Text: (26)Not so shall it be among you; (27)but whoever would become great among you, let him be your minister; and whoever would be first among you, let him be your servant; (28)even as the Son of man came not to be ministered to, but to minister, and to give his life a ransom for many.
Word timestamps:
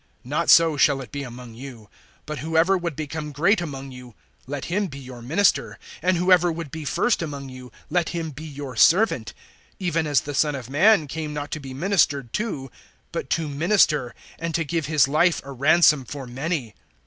(26)Not 0.25 0.49
so 0.49 0.77
shall 0.77 0.99
it 0.99 1.11
be 1.11 1.21
among 1.21 1.53
you; 1.53 1.87
(27)but 2.25 2.37
whoever 2.39 2.75
would 2.75 2.95
become 2.95 3.31
great 3.31 3.61
among 3.61 3.91
you, 3.91 4.15
let 4.47 4.65
him 4.65 4.87
be 4.87 4.97
your 4.97 5.21
minister; 5.21 5.77
and 6.01 6.17
whoever 6.17 6.51
would 6.51 6.71
be 6.71 6.83
first 6.85 7.21
among 7.21 7.49
you, 7.49 7.71
let 7.87 8.09
him 8.09 8.31
be 8.31 8.43
your 8.43 8.75
servant; 8.75 9.35
(28)even 9.79 10.07
as 10.07 10.21
the 10.21 10.33
Son 10.33 10.55
of 10.55 10.71
man 10.71 11.05
came 11.07 11.35
not 11.35 11.51
to 11.51 11.59
be 11.59 11.71
ministered 11.75 12.33
to, 12.33 12.71
but 13.11 13.29
to 13.29 13.47
minister, 13.47 14.15
and 14.39 14.55
to 14.55 14.63
give 14.65 14.87
his 14.87 15.07
life 15.07 15.39
a 15.45 15.51
ransom 15.51 16.03
for 16.03 16.25
many. 16.25 16.73